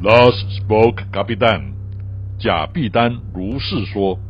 [0.00, 1.72] Thus spoke Capitan，
[2.38, 4.27] 贾碧丹如是说。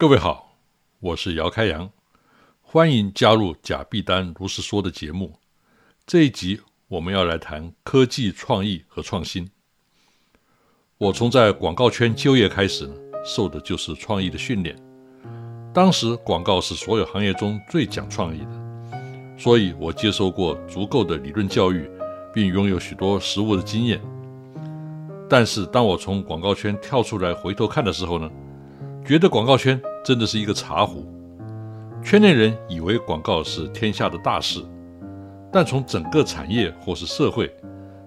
[0.00, 0.56] 各位好，
[0.98, 1.90] 我是姚开阳，
[2.62, 5.34] 欢迎加入贾必丹如是说的节目。
[6.06, 9.50] 这一集我们要来谈科技创意和创新。
[10.96, 12.94] 我从在广告圈就业开始呢，
[13.26, 14.74] 受的就是创意的训练。
[15.74, 21.86] 当时广告是所有行业中最讲创意的，所以我接受过足够的理论教育，
[22.32, 24.00] 并拥有许多实务的经验。
[25.28, 28.30] 但是当我从广告圈跳出来回头看的时候呢，
[29.10, 29.80] 觉得广告圈。
[30.04, 31.04] 真的是一个茶壶，
[32.00, 34.64] 圈内人以为广告是天下的大事，
[35.52, 37.52] 但从整个产业或是社会，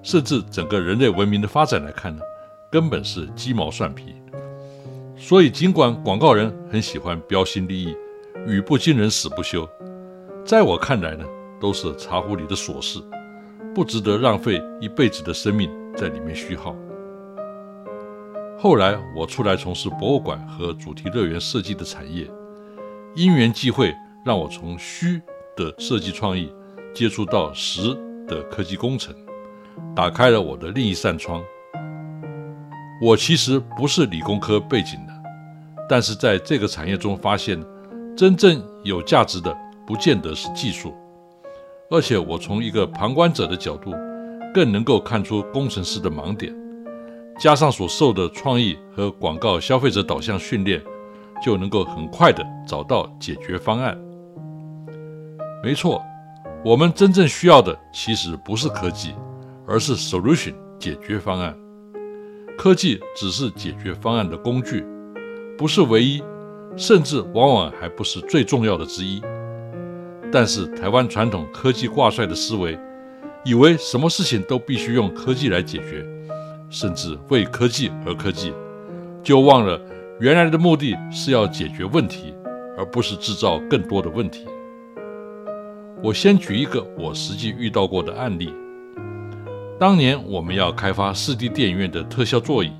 [0.02, 2.22] 甚至整个人类文明的发展来看呢，
[2.72, 4.16] 根本是鸡毛蒜皮。
[5.18, 7.96] 所以，尽管广告人很喜欢标新立异，
[8.48, 9.68] 语不惊人死不休，
[10.46, 11.26] 在我看来呢，
[11.60, 13.00] 都是茶壶里的琐事，
[13.76, 16.74] 不值得浪费一辈子的生命在里面虚耗。
[18.58, 22.26] 后来我出来从事博物馆和主题乐园设计的产业，
[23.16, 23.94] 因缘际会
[24.26, 25.22] 让我从虚
[25.58, 26.50] 的设计创意
[26.94, 27.94] 接触到实
[28.26, 29.14] 的科技工程，
[29.94, 31.44] 打开了我的另一扇窗。
[33.02, 35.14] 我其实不是理工科背景的，
[35.90, 37.62] 但是在这个产业中发现，
[38.16, 39.54] 真正有价值的
[39.86, 40.94] 不见得是技术，
[41.90, 43.92] 而且我从一个旁观者的角度，
[44.54, 46.56] 更能够看出工程师的盲点。
[47.40, 50.82] 加上所受的创意和广告消费者导向训练，
[51.44, 53.98] 就能够很快的找到解决方案。
[55.64, 56.02] 没错，
[56.64, 59.14] 我们真正需要的其实不是科技，
[59.68, 61.58] 而是 solution 解决方案。
[62.58, 64.86] 科技只是解决方案的工具，
[65.58, 66.22] 不是唯一，
[66.78, 69.22] 甚至往往还不是最重要的之一。
[70.32, 72.78] 但是台湾传统科技挂帅的思维，
[73.44, 76.06] 以为什么事情都必须用科技来解决。
[76.74, 78.52] 甚至为科技而科技，
[79.22, 79.80] 就忘了
[80.20, 82.34] 原来的目的是要解决问题，
[82.76, 84.48] 而不是制造更多的问题。
[86.02, 88.52] 我先举一个我实际遇到过的案例。
[89.80, 92.72] 当年我们要开发 4D 电影院的特效座椅，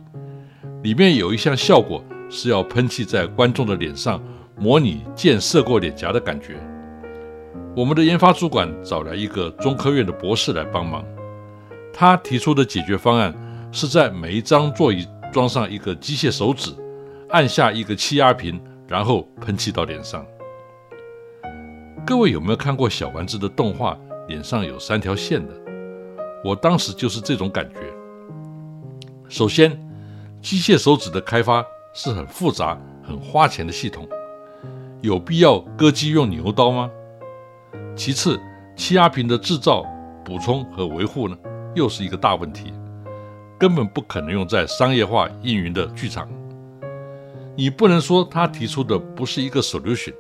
[0.82, 4.20] 里面有一项效果是要喷气在观众的脸上，
[4.58, 6.56] 模拟箭射过脸颊的感觉。
[7.76, 11.06] 我们的研发主管找来一个中科院的博士来帮忙，
[11.94, 13.32] 他提出的解决方案。
[13.74, 16.72] 是在每一张座椅装上一个机械手指，
[17.30, 20.24] 按下一个气压瓶，然后喷气到脸上。
[22.06, 23.98] 各位有没有看过小丸子的动画？
[24.28, 25.54] 脸上有三条线的，
[26.46, 27.80] 我当时就是这种感觉。
[29.28, 29.72] 首先，
[30.40, 34.08] 机械手指的开发是很复杂、很花钱的系统，
[35.02, 36.90] 有必要割机用牛刀吗？
[37.98, 38.40] 其次，
[38.78, 39.84] 气压瓶的制造、
[40.24, 41.36] 补充和维护呢，
[41.76, 42.72] 又是一个大问题。
[43.64, 46.28] 根本不可能用在商业化运营的剧场。
[47.56, 50.14] 你不能说他提出的不是一个 solution，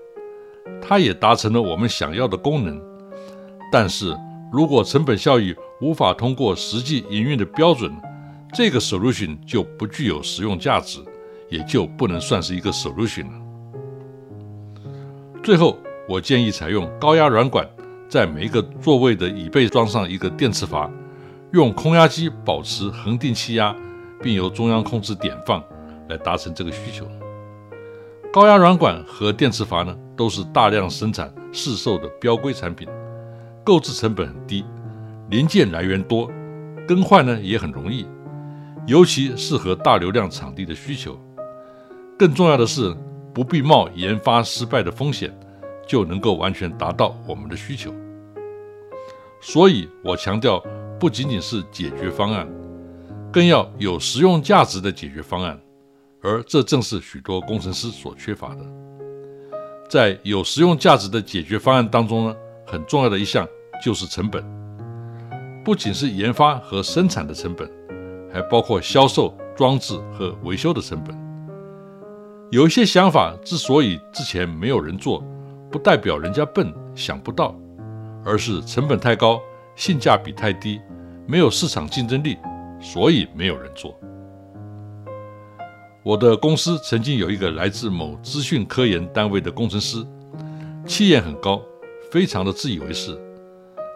[0.81, 2.81] 他也达成了我们想要的功能。
[3.69, 4.17] 但是
[4.49, 7.91] 如果成本效益无法通过实际营运的标准，
[8.53, 11.01] 这个 solution 就不具有实用价值，
[11.49, 13.33] 也就不能算是一个 solution 了。
[15.43, 17.67] 最后，我建议采用高压软管，
[18.07, 20.89] 在每一个座位的椅背装上一个电磁阀。
[21.53, 23.75] 用空压机保持恒定气压，
[24.23, 25.63] 并由中央控制点放，
[26.09, 27.07] 来达成这个需求。
[28.31, 32.87] 高压软管和电磁阀呢，都是大量生产市售的标规产品，
[33.63, 34.65] 购置成本很低，
[35.29, 36.27] 零件来源多，
[36.87, 38.07] 更换呢也很容易，
[38.87, 41.15] 尤其适合大流量场地的需求。
[42.17, 42.97] 更重要的是，
[43.31, 45.31] 不必冒研发失败的风险，
[45.87, 47.93] 就能够完全达到我们的需求。
[49.39, 50.63] 所以我强调，
[51.03, 52.47] 不仅仅是解决方案，
[53.29, 55.59] 更要有实用价值的解决方案，
[56.21, 58.61] 而这正是许多工程师所缺乏的。
[59.89, 62.35] 在有实用价值的解决方案当中呢，
[62.65, 63.45] 很重要的一项
[63.83, 64.41] 就是成本，
[65.65, 67.69] 不仅是研发和生产的成本，
[68.31, 71.13] 还包括销售装置和维修的成本。
[72.49, 75.21] 有一些想法之所以之前没有人做，
[75.69, 77.53] 不代表人家笨想不到。
[78.25, 79.37] 而是成本太高，
[79.75, 80.79] 性价比太低，
[81.27, 82.37] 没有市场竞争力，
[82.79, 83.97] 所以没有人做。
[86.03, 90.05] 我的公司曾经有一个来自某资讯科研单位的工程师，
[90.85, 91.61] 气焰很高，
[92.11, 93.17] 非常的自以为是。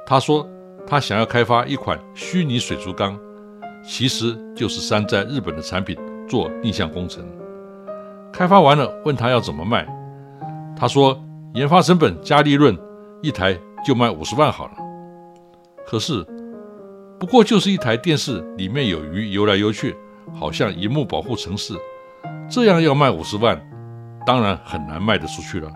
[0.05, 0.47] 他说
[0.87, 3.19] 他想要开发一款虚拟水族缸，
[3.83, 5.97] 其实就是山寨日本的产品
[6.27, 7.25] 做逆向工程。
[8.31, 9.85] 开发完了，问他要怎么卖，
[10.75, 11.21] 他说
[11.53, 12.77] 研发成本加利润，
[13.21, 13.57] 一台。
[13.85, 14.73] 就卖五十万好了，
[15.89, 16.21] 可是
[17.17, 19.95] 不过就是一台电视，里面有鱼游来游去，
[20.37, 21.73] 好像荧幕保护城市，
[22.49, 23.57] 这样要卖五十万，
[24.25, 25.71] 当然很难卖得出去了。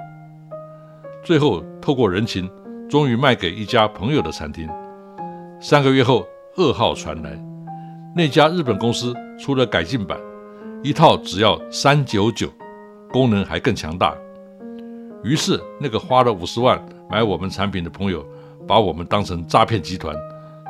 [1.24, 2.52] 最后透过人情，
[2.90, 4.70] 终于卖给一家朋友的餐厅。
[5.62, 6.28] 三个月后，
[6.58, 7.42] 噩耗传来，
[8.14, 10.20] 那家日本公司出了改进版，
[10.84, 12.50] 一套只要三九九，
[13.12, 14.14] 功能还更强大。
[15.24, 16.84] 于是那个花了五十万。
[17.10, 18.26] 买我们产品的朋友，
[18.68, 20.16] 把我们当成诈骗集团，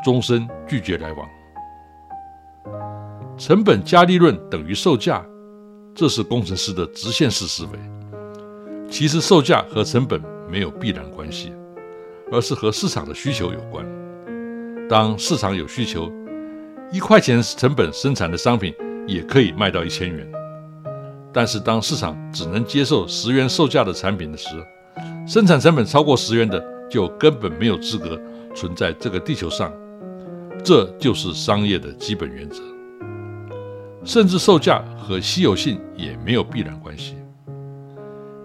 [0.03, 1.27] 终身拒绝来往。
[3.37, 5.25] 成本加利润等于售价，
[5.95, 7.79] 这是工程师的直线式思维。
[8.89, 11.53] 其实售价和成本没有必然关系，
[12.31, 13.85] 而是和市场的需求有关。
[14.89, 16.11] 当市场有需求，
[16.91, 18.73] 一块钱成本生产的商品
[19.07, 20.29] 也可以卖到一千元。
[21.33, 24.49] 但是当市场只能接受十元售价的产品的时，
[25.25, 26.61] 生产成本超过十元的，
[26.91, 28.19] 就根本没有资格
[28.53, 29.71] 存在这个地球上。
[30.63, 32.61] 这就是商业的基本原则。
[34.03, 37.15] 甚至售价和稀有性也没有必然关系。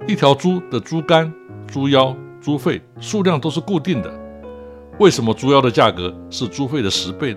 [0.06, 1.30] 一条猪的猪肝、
[1.66, 4.10] 猪腰、猪肺数量都是固定的，
[5.00, 7.36] 为什么猪腰的价格是猪肺的十倍？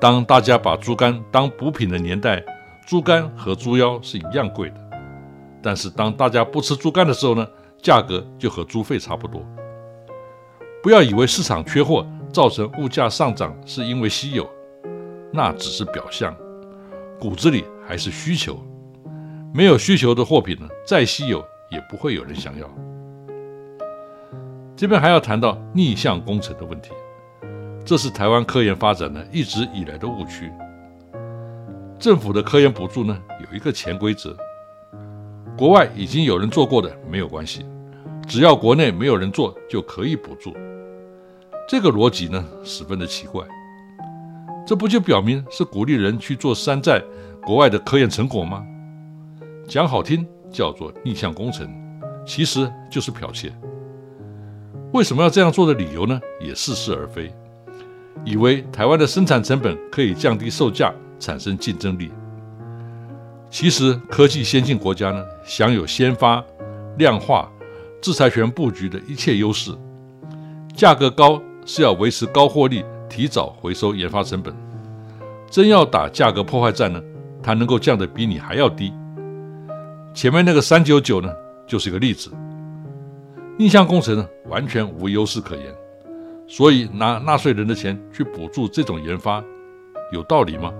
[0.00, 2.42] 当大家把猪肝当补品的年代，
[2.86, 4.76] 猪肝和猪腰是一样贵的。
[5.62, 7.46] 但是当大家不吃猪肝的时候呢？
[7.82, 9.44] 价格就和猪肺差不多。
[10.86, 14.48] 不要以为市场缺货造成物价上涨是因为稀有，
[15.32, 16.32] 那只是表象，
[17.18, 18.56] 骨子里还是需求。
[19.52, 22.70] 没有需求的货品呢，再稀有也不会有人想要。
[24.76, 26.92] 这边还要谈到逆向工程的问题，
[27.84, 30.52] 这是台湾科研发展呢一直以来的误区。
[31.98, 34.36] 政府的科研补助呢有一个潜规则。
[35.58, 37.66] 国外已经有人做过的没有关系，
[38.28, 40.54] 只要国内没有人做就可以补助。
[41.68, 43.44] 这个逻辑呢十分的奇怪，
[44.64, 47.02] 这不就表明是鼓励人去做山寨
[47.42, 48.64] 国外的科研成果吗？
[49.66, 51.68] 讲好听叫做逆向工程，
[52.24, 53.52] 其实就是剽窃。
[54.92, 56.20] 为什么要这样做的理由呢？
[56.40, 57.34] 也似是而非，
[58.24, 62.12] 以为台湾的生产成本可以降低售价，产生竞争力。
[63.50, 66.42] 其实，科技先进国家呢，享有先发、
[66.96, 67.50] 量化、
[68.00, 69.72] 制裁权布局的一切优势。
[70.74, 74.54] 价格高是要维持高获利，提早回收研发成本。
[75.50, 77.02] 真要打价格破坏战呢，
[77.42, 78.92] 它能够降得比你还要低。
[80.14, 81.28] 前面那个三九九呢，
[81.66, 82.30] 就是一个例子。
[83.58, 85.64] 逆向工程呢，完全无优势可言。
[86.46, 89.42] 所以拿纳税人的钱去补助这种研发，
[90.12, 90.72] 有道理吗？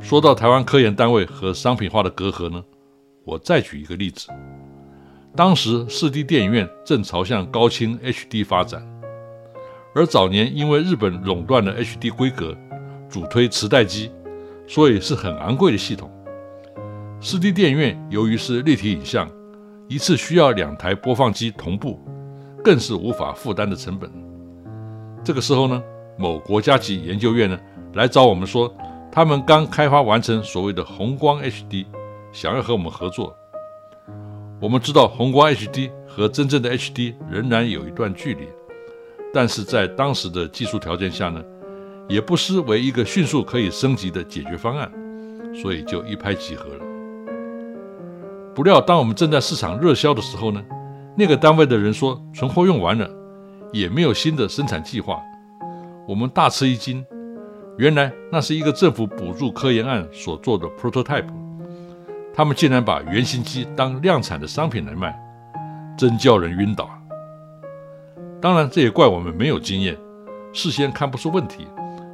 [0.00, 2.64] 说到台湾科研单位和商品化的隔阂呢，
[3.24, 4.28] 我再举一个例子。
[5.36, 8.80] 当时四 D 电影院正朝向高清 HD 发展，
[9.92, 12.56] 而早年因为日本垄断了 HD 规格，
[13.10, 14.12] 主推磁带机，
[14.66, 16.08] 所以是很昂贵的系统。
[17.20, 19.28] 四 D 电影院由于是立体影像，
[19.88, 22.00] 一次需要两台播放机同步，
[22.62, 24.08] 更是无法负担的成本。
[25.24, 25.82] 这个时候呢，
[26.16, 27.58] 某国家级研究院呢
[27.94, 28.72] 来找我们说。
[29.10, 31.86] 他们刚开发完成所谓的红光 HD，
[32.32, 33.32] 想要和我们合作。
[34.64, 38.48] 我们知道红光 HD 和真正的 HD 仍然有一段距离，
[39.30, 41.44] 但是在当时的技术条件下呢，
[42.08, 44.90] 也不失为一个迅速可以升级的解决方案，
[45.54, 46.84] 所以就一拍即合了。
[48.54, 50.64] 不料当我们正在市场热销的时候呢，
[51.14, 53.06] 那个单位的人说存货用完了，
[53.70, 55.20] 也没有新的生产计划。
[56.08, 57.04] 我们大吃一惊，
[57.76, 61.43] 原来那是一个政府补助科研案所做的 prototype。
[62.36, 65.16] 他们竟然把原型机当量产的商品来卖，
[65.96, 66.90] 真叫人晕倒。
[68.40, 69.96] 当然，这也怪我们没有经验，
[70.52, 71.68] 事先看不出问题，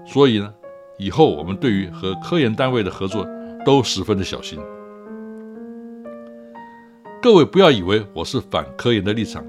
[0.07, 0.53] 所以呢，
[0.99, 3.27] 以后我们对于和科研单位的合作
[3.65, 4.61] 都十分的小心。
[7.23, 9.43] 各位不要以为我是反科研的立场，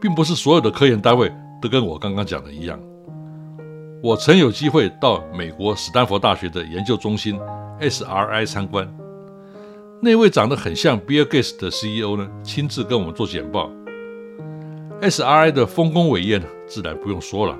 [0.00, 2.78] 并不是所有的科研单位都跟我刚刚讲的一样。
[4.02, 7.40] 我曾有机会到美国史丹佛大学的研究中心
[7.80, 8.86] SRI 参观。
[10.04, 13.70] 那位长得很像 Bill Gates 的 CEO 呢，亲自跟我们做简报。
[15.00, 17.56] SRI 的丰功伟业呢，自然不用说了。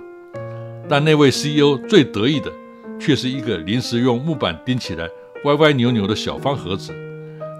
[0.88, 2.50] 但那位 CEO 最得意的，
[2.98, 5.08] 却是一个临时用木板钉起来、
[5.44, 6.92] 歪歪扭扭的小方盒子，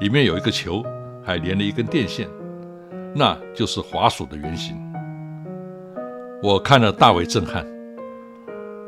[0.01, 0.83] 里面有一个球，
[1.23, 2.29] 还连了一根电线，
[3.15, 4.77] 那就是滑鼠的原型。
[6.43, 7.65] 我看了大为震撼。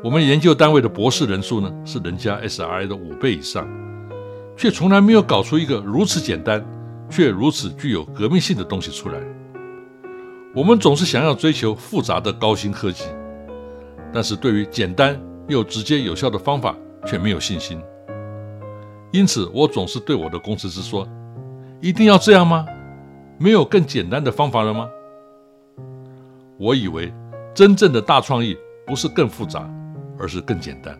[0.03, 3.65] 我们研究单位的博士人数呢，是人家 SRI 的五倍以上。
[4.57, 6.63] 却从来没有搞出一个如此简单
[7.09, 9.19] 却如此具有革命性的东西出来。
[10.53, 13.05] 我们总是想要追求复杂的高新科技，
[14.13, 17.81] 但是对于简单又直接有效的方法却没有信心。
[19.11, 21.07] 因此，我总是对我的工程师说
[21.81, 22.65] ：“一定要这样吗？
[23.37, 24.87] 没有更简单的方法了吗？”
[26.57, 27.13] 我以为
[27.53, 28.57] 真正的大创意
[28.87, 29.69] 不是更复杂，
[30.17, 30.97] 而是更简单。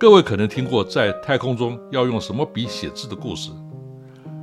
[0.00, 3.50] 各位可能听过在太空中要用什么笔写字的故事。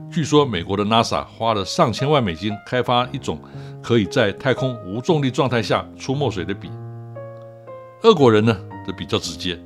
[0.07, 3.41] 据说美国的 NASA 花了上千万美金开发一种
[3.81, 6.69] 可以在太空无重力状态下出墨水的笔。
[8.03, 9.59] 俄国人呢则比较直接，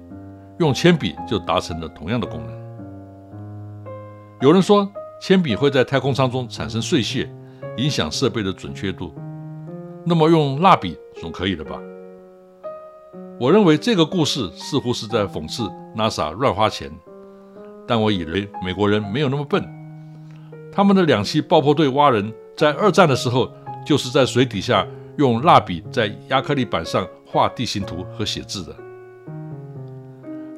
[0.60, 3.91] 用铅笔就达成了同样的功能。
[4.39, 7.29] 有人说铅笔会在太空舱中产生碎屑，
[7.75, 9.13] 影响设备的准确度。
[10.05, 11.77] 那么用蜡笔总可以了吧？
[13.41, 15.63] 我认为这个故事似乎是在讽刺
[15.98, 16.91] NASA 乱花钱，
[17.88, 19.67] 但我以为美国人没有那么笨。
[20.71, 23.51] 他们的两栖爆破队蛙人在二战的时候，
[23.83, 24.86] 就是在水底下
[25.17, 28.75] 用蜡笔在亚克力板上画地形图和写字的。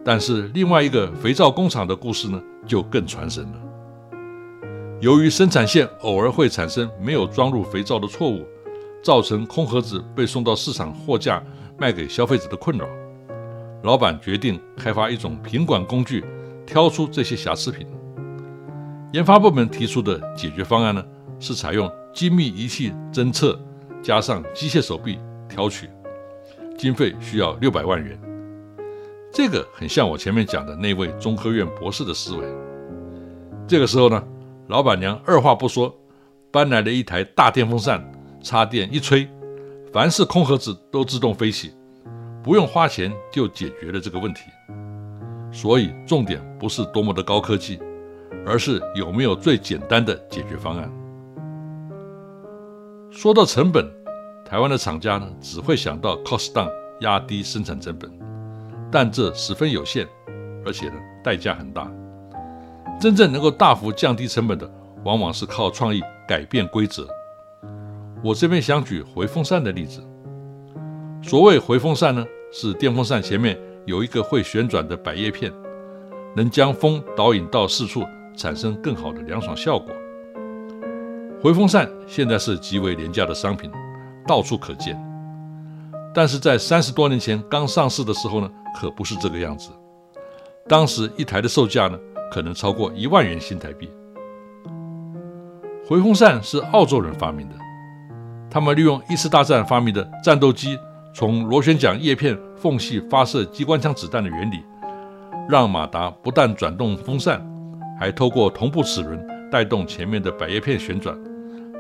[0.04, 3.60] 但是另外一个肥皂工厂的故事呢，就更传神了。
[5.00, 8.46] 由于生产线偶尔会产生没有装入肥皂的错误，
[9.02, 11.42] 造成空盒子被送到市场货架。
[11.78, 12.88] 卖给消费者的困扰，
[13.84, 16.24] 老板决定开发一种品管工具，
[16.66, 17.88] 挑出这些瑕疵品。
[19.12, 21.04] 研发部门提出的解决方案呢，
[21.40, 23.60] 是采用精密仪器侦测，
[24.02, 25.90] 加上机械手臂挑取，
[26.78, 28.20] 经费需要六百万元。
[29.32, 32.46] 这个很像我前面讲的那位中科院博士的思维。
[33.68, 34.24] 这个时候呢，
[34.68, 35.96] 老板娘二话不说，
[36.52, 38.04] 搬来了一台大电风扇，
[38.42, 39.28] 插电一吹。
[39.94, 41.72] 凡是空盒子都自动飞起，
[42.42, 44.42] 不用花钱就解决了这个问题。
[45.52, 47.80] 所以重点不是多么的高科技，
[48.44, 50.92] 而是有没有最简单的解决方案。
[53.12, 53.88] 说到成本，
[54.44, 56.72] 台湾的厂家呢只会想到 cost down
[57.02, 58.12] 压低生产成本，
[58.92, 60.08] 但这十分有限，
[60.66, 61.88] 而且呢代价很大。
[63.00, 64.68] 真正能够大幅降低成本的，
[65.04, 67.08] 往往是靠创意改变规则。
[68.24, 70.02] 我这边想举回风扇的例子。
[71.22, 75.52] 所谓回风扇呢，是电风扇前面有一个会旋转的百叶片，
[76.34, 78.02] 能将风导引到四处，
[78.38, 79.94] 产生更好的凉爽效果。
[81.42, 83.70] 回风扇现在是极为廉价的商品，
[84.26, 84.98] 到处可见。
[86.14, 88.50] 但是在三十多年前刚上市的时候呢，
[88.80, 89.70] 可不是这个样子。
[90.66, 92.00] 当时一台的售价呢，
[92.32, 93.90] 可能超过一万元新台币。
[95.86, 97.56] 回风扇是澳洲人发明的。
[98.54, 100.78] 他们利用一次大战发明的战斗机
[101.12, 104.64] 从螺旋桨叶片缝隙发射机关枪子弹的原理，
[105.50, 107.44] 让马达不但转动风扇，
[108.00, 109.20] 还透过同步齿轮
[109.52, 111.18] 带动前面的百叶片旋转，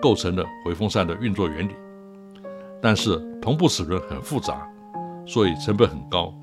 [0.01, 1.73] 构成了回风扇的运作原理。
[2.81, 4.67] 但是同步齿轮很复杂，
[5.27, 6.33] 所以成本很高，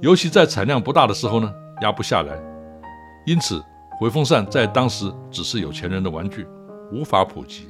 [0.00, 1.52] 尤其在产量不大的时候呢，
[1.82, 2.38] 压不下来。
[3.26, 3.60] 因此，
[3.98, 6.46] 回风扇在当时只是有钱人的玩具，
[6.92, 7.68] 无法普及。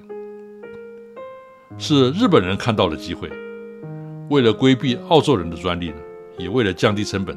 [1.78, 3.30] 是日本人看到了机会，
[4.28, 5.96] 为了规避澳洲人的专利呢，
[6.36, 7.34] 也为了降低成本，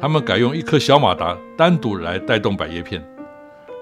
[0.00, 3.04] 他们改用一颗小马达单独来带动百叶片，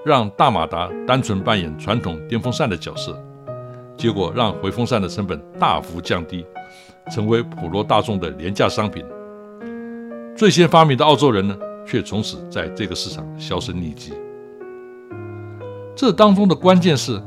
[0.05, 3.17] 让大马达单纯扮演传统电风扇的角色，
[3.95, 6.45] 结果让回风扇的成本大幅降低，
[7.11, 9.05] 成为普罗大众的廉价商品。
[10.35, 14.13] 最先发明的澳洲人呢，却从此在这个市场销声匿迹。
[15.95, 17.21] 这当中的关键是。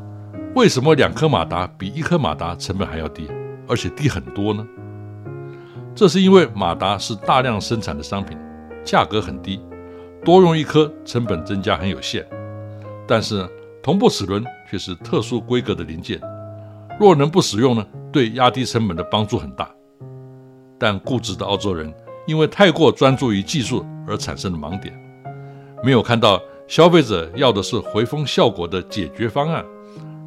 [0.55, 3.27] 为什么两颗马达比一颗马达成本还要低？
[3.67, 4.67] 而且低很多呢？
[5.95, 8.37] 这是因为马达是大量生产的商品，
[8.85, 9.59] 价格很低，
[10.23, 12.27] 多用一颗成本增加很有限。
[13.09, 13.49] 但是
[13.83, 16.21] 同步齿轮却是特殊规格的零件，
[17.01, 19.71] 若能不使用呢，对压低成本的帮助很大。
[20.79, 21.91] 但固执的澳洲人
[22.27, 24.95] 因为太过专注于技术而产生的盲点，
[25.83, 29.65] 没有看到消费者要的是回风效果的解决方案。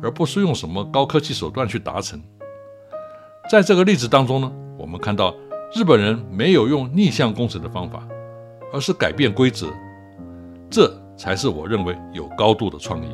[0.05, 2.21] 而不是用什么高科技手段去达成。
[3.49, 5.33] 在这个例子当中呢，我们看到
[5.75, 8.07] 日本人没有用逆向工程的方法，
[8.71, 9.73] 而是改变规则，
[10.69, 13.07] 这才是我认为有高度的创意。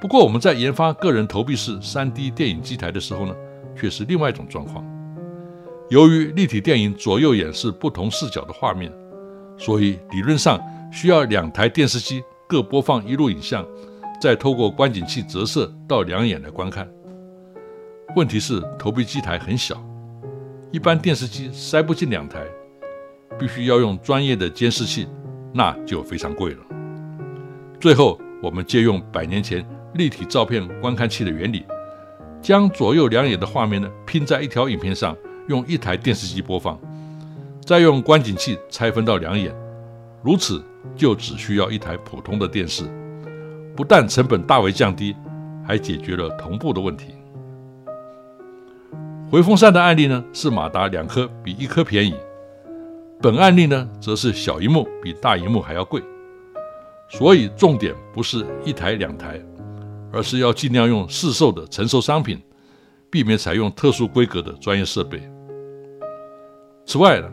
[0.00, 3.34] 不过我们在研发个人投币式 3D 电影机台的时候呢，
[3.76, 4.84] 却是另外一种状况。
[5.90, 8.92] 由于立体电影左右演示不同视角的画面，
[9.58, 10.60] 所以理论上
[10.92, 13.66] 需要两台电视机各播放一路影像。
[14.20, 16.88] 再透过观景器折射到两眼来观看。
[18.16, 19.82] 问题是投币机台很小，
[20.70, 22.44] 一般电视机塞不进两台，
[23.38, 25.08] 必须要用专业的监视器，
[25.52, 26.58] 那就非常贵了。
[27.80, 31.66] 最后，我们借用百年前立体照片观看器的原理，
[32.40, 35.16] 将左右两眼的画面呢拼在一条影片上，
[35.48, 36.78] 用一台电视机播放，
[37.64, 39.54] 再用观景器拆分到两眼，
[40.22, 42.84] 如此就只需要一台普通的电视。
[43.76, 45.16] 不但成本大为降低，
[45.66, 47.14] 还解决了同步的问题。
[49.30, 52.14] 回风扇的案例呢，是马达两颗比一颗便宜；
[53.20, 56.00] 本案例呢，则是小荧幕比大荧幕还要贵。
[57.08, 59.40] 所以重点不是一台两台，
[60.12, 62.40] 而是要尽量用市售的成熟商品，
[63.10, 65.20] 避免采用特殊规格的专业设备。
[66.86, 67.28] 此外呢，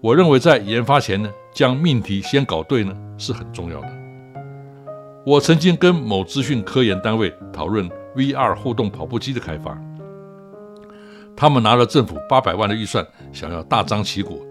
[0.00, 4.05] 我认为在研发前呢，将命题先搞对呢，是很重要的。
[5.26, 9.76] 我曾经跟某资讯科研单位讨论 VR 互动跑步机的开发，
[11.34, 14.46] 他们拿了政府八百万的预算，想要大张旗鼓，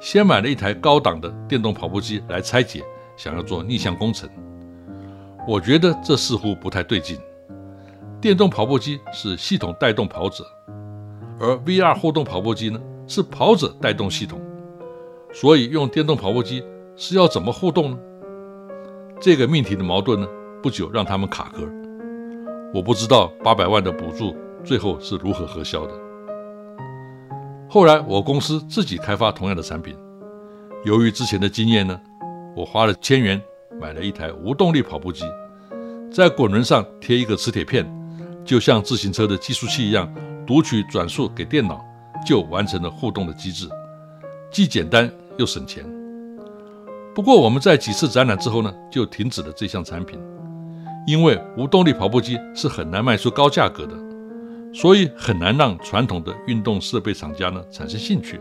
[0.00, 2.84] 先买了一台高档的电动跑步机来拆解，
[3.16, 4.30] 想要做逆向工程。
[5.44, 7.18] 我觉得这似乎不太对劲。
[8.20, 10.46] 电动跑步机是系统带动跑者，
[11.40, 14.40] 而 VR 互动跑步机呢是跑者带动系统，
[15.32, 16.62] 所以用电动跑步机
[16.96, 17.98] 是要怎么互动呢？
[19.24, 20.26] 这个命题的矛盾呢，
[20.60, 21.62] 不久让他们卡壳。
[22.74, 25.92] 我不知道八百万的补助最后是如何核销的。
[27.68, 29.96] 后来我公司自己开发同样的产品，
[30.84, 32.00] 由于之前的经验呢，
[32.56, 33.40] 我花了千元
[33.80, 35.24] 买了一台无动力跑步机，
[36.12, 37.86] 在滚轮上贴一个磁铁片，
[38.44, 40.12] 就像自行车的计数器一样，
[40.44, 41.80] 读取转速给电脑，
[42.26, 43.68] 就完成了互动的机制，
[44.50, 45.08] 既简单
[45.38, 46.01] 又省钱。
[47.14, 50.18] 不过我们在几次展览之后呢，就停止了这项产品，
[51.06, 53.94] 因为无动力跑步机是很难卖出高价格的，
[54.72, 58.40] 所以很难让传统的运动设备厂家呢产生兴趣。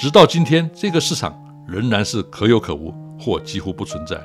[0.00, 1.32] 直到今天，这个市场
[1.68, 4.20] 仍然是可有可无或几乎不存在。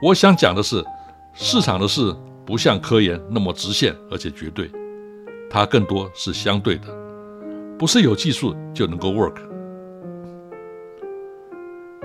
[0.00, 0.84] 我想讲的是，
[1.34, 2.14] 市场的事
[2.46, 4.70] 不像科研那么直线而且绝对，
[5.50, 6.86] 它更多是相对的，
[7.76, 9.34] 不是有技术就能够 work。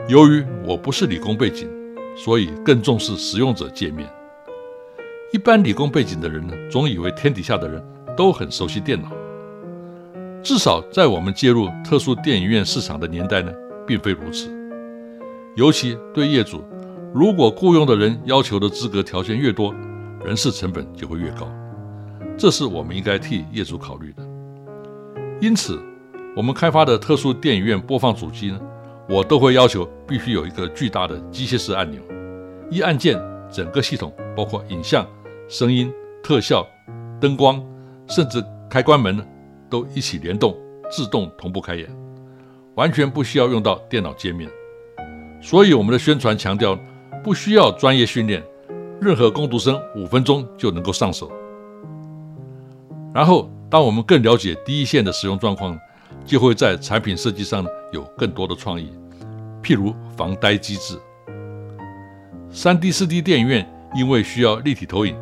[0.09, 1.69] 由于我不是理工背景，
[2.13, 4.11] 所以更重视使用者界面。
[5.31, 7.81] 一般理工背景的人呢，总以为天底下的人
[8.17, 9.09] 都很熟悉电脑。
[10.43, 13.51] 至少在我们介入特殊电影院市场的年代呢，
[13.87, 14.51] 并非如此。
[15.55, 16.61] 尤其对业主，
[17.13, 19.73] 如果雇佣的人要求的资格条件越多，
[20.25, 21.49] 人事成本就会越高。
[22.37, 24.23] 这是我们应该替业主考虑的。
[25.39, 25.81] 因此，
[26.35, 28.59] 我们开发的特殊电影院播放主机呢。
[29.09, 32.01] 我都会要求必须有一个巨大的机械式按钮，
[32.71, 33.19] 一按键，
[33.51, 35.05] 整个系统包括影像、
[35.49, 35.91] 声音、
[36.23, 36.65] 特效、
[37.19, 37.61] 灯光，
[38.07, 39.25] 甚至开关门，
[39.69, 40.55] 都一起联动，
[40.89, 41.89] 自动同步开演，
[42.75, 44.49] 完全不需要用到电脑界面。
[45.41, 46.79] 所以我们的宣传强调，
[47.21, 48.41] 不需要专业训练，
[49.01, 51.29] 任何工读生五分钟就能够上手。
[53.13, 55.77] 然后，当我们更了解第一线的使用状况。
[56.25, 58.91] 就会在产品设计上有更多的创意，
[59.61, 60.97] 譬如防呆机制。
[62.49, 65.15] 三 D、四 D 电影院因为需要立体投影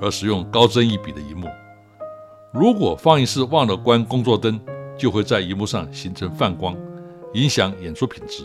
[0.00, 1.48] 而使用高帧一比的荧幕，
[2.52, 4.60] 如果放映室忘了关工作灯，
[4.98, 6.76] 就会在荧幕上形成泛光，
[7.32, 8.44] 影响演出品质。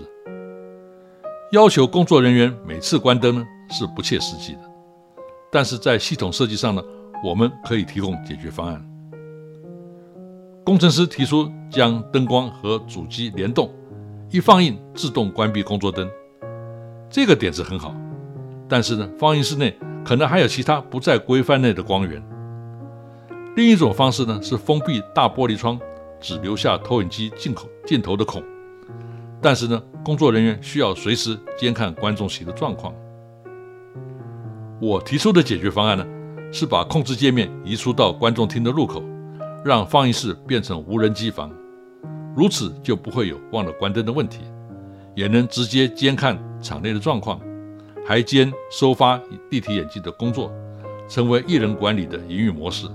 [1.52, 4.60] 要求工作人员每次关灯呢是不切实际的，
[5.52, 6.82] 但是在系统设计上呢，
[7.24, 8.89] 我们可以提供解决方案。
[10.70, 13.74] 工程师提出将灯光和主机联动，
[14.30, 16.08] 一放映自动关闭工作灯。
[17.10, 17.92] 这个点子很好，
[18.68, 22.24] 但是呢，放映室内可能还有其他不在规范内的光源。
[23.56, 25.80] 另一种方式呢是封闭大玻璃窗，
[26.22, 28.44] 只留下投影机进口镜头的孔。
[29.42, 32.94] 但是呢，工作人员需要随时监看观众席的状况。
[34.80, 36.06] 我提出的解决方案呢，
[36.52, 39.04] 是把控制界面移出到观众厅的入口，
[39.64, 41.52] 让放映室变成无人机房，
[42.36, 44.40] 如此就不会有忘了关灯的问题，
[45.16, 47.42] 也能直接监看场内的状况，
[48.06, 49.20] 还兼收发
[49.50, 50.52] 立体眼镜的工作，
[51.08, 52.88] 成为艺人管理的营运模式。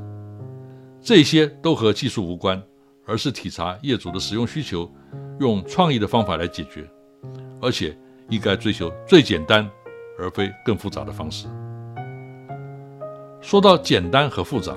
[1.00, 2.60] 这些都和技术无关，
[3.06, 4.90] 而是体察业主的使用需求，
[5.38, 6.88] 用创意的方法来解决，
[7.60, 7.94] 而且
[8.30, 9.68] 应该追求最简单，
[10.18, 11.46] 而非更复杂的方式。
[13.42, 14.74] 说到简单和复杂，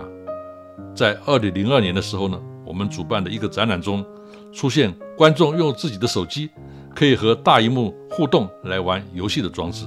[0.95, 4.05] 在二零零二年的时候呢，我们主办的一个展览中，
[4.51, 6.49] 出现观众用自己的手机
[6.95, 9.85] 可以和大荧幕互动来玩游戏的装置，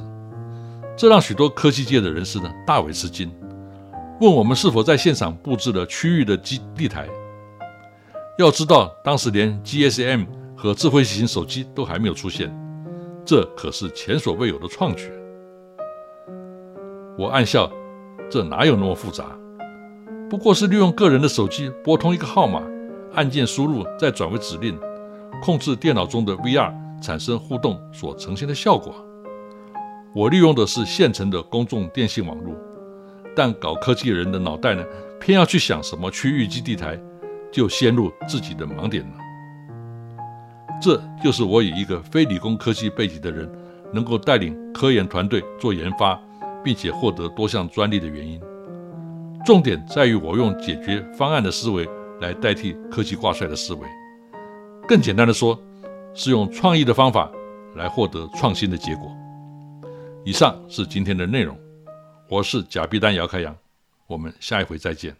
[0.96, 3.32] 这让许多科技界的人士呢大为吃惊，
[4.20, 7.08] 问我们是否在现场布置了区域的基地台。
[8.38, 10.26] 要知道，当时连 GSM
[10.56, 12.50] 和智慧型手机都还没有出现，
[13.24, 15.10] 这可是前所未有的创举。
[17.18, 17.70] 我暗笑。
[18.30, 19.24] 这哪有那么复杂？
[20.30, 22.62] 不过是利用个人的手机拨通一个号码，
[23.14, 24.78] 按键输入再转为指令，
[25.42, 28.94] 控制电脑中的 VR 产生互动所呈现的效果。
[30.14, 32.54] 我利用的是现成的公众电信网络，
[33.34, 34.84] 但搞科技人的脑袋呢，
[35.18, 36.96] 偏要去想什么区域基地台，
[37.50, 39.10] 就陷入自己的盲点了。
[40.80, 43.50] 这就是我以一个非理工科技背景的人，
[43.92, 46.16] 能够带领科研团队做研发。
[46.62, 48.38] 并且获得多项专利的原因，
[49.44, 51.88] 重点在于我用解决方案的思维
[52.20, 53.88] 来代替科技挂帅的思维。
[54.86, 55.58] 更简单的说，
[56.14, 57.30] 是用创意的方法
[57.74, 59.10] 来获得创新的结果。
[60.24, 61.58] 以上是今天的内容，
[62.28, 63.56] 我是假币丹姚开阳，
[64.06, 65.19] 我们下一回再见。